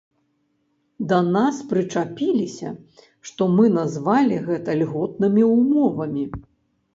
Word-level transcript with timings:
Да 1.09 1.17
нас 1.35 1.59
прычапіліся 1.73 2.69
што 3.31 3.47
мы 3.59 3.65
назвалі 3.77 4.35
гэта 4.47 4.69
льготнымі 4.81 5.43
ўмовамі. 5.53 6.25